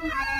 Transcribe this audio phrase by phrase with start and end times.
[0.00, 0.39] Bye.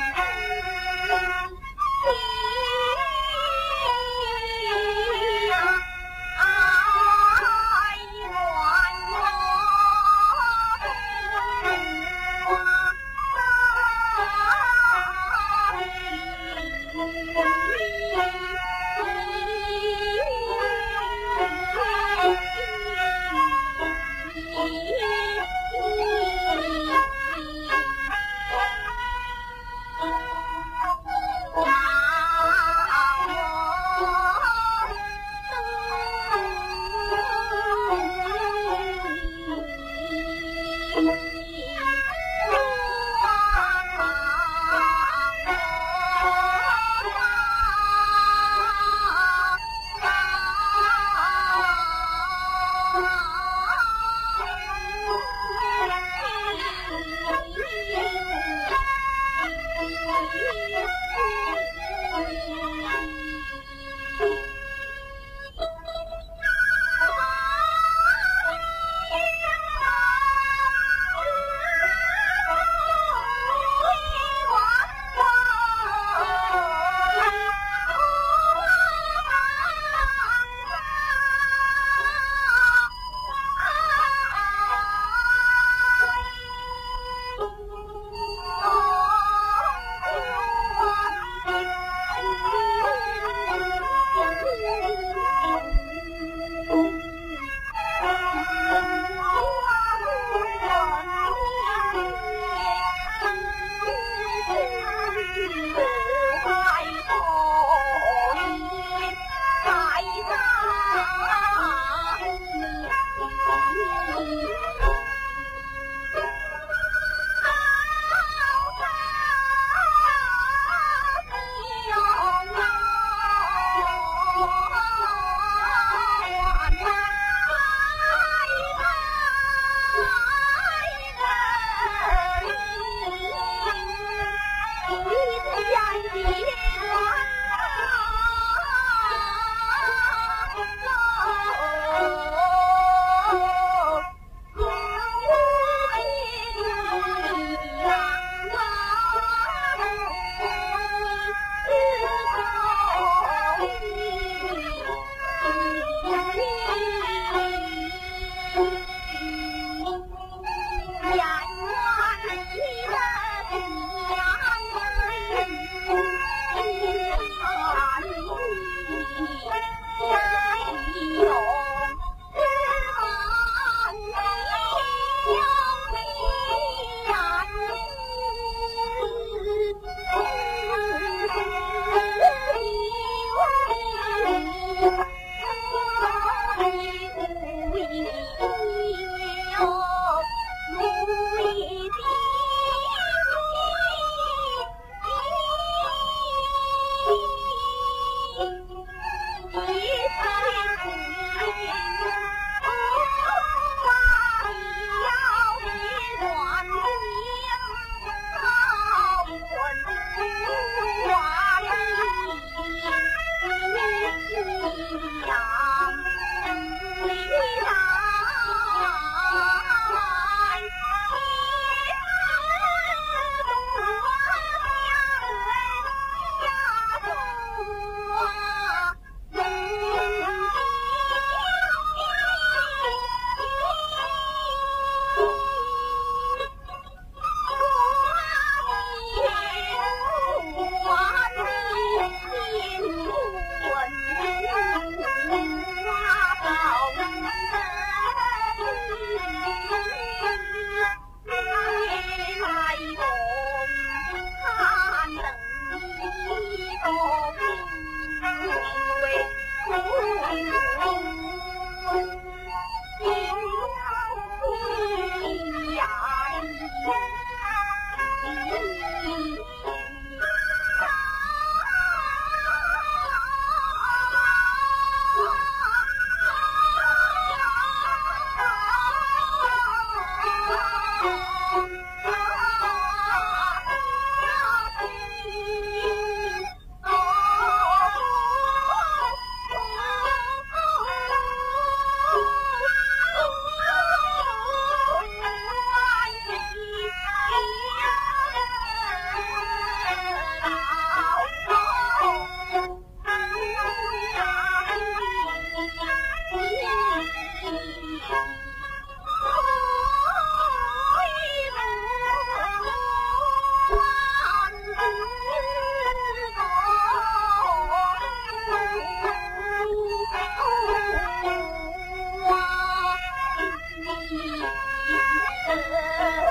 [325.46, 326.26] Ah!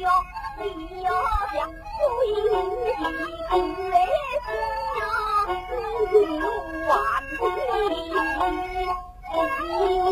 [0.00, 0.08] 哟
[0.56, 1.10] 你呀
[1.52, 2.48] 像一你
[3.90, 3.92] 来
[4.46, 4.48] 过
[4.96, 5.02] 呀
[6.08, 6.44] 不如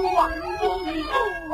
[0.04, 0.28] 顽
[0.58, 0.62] 皮
[1.48, 1.52] 不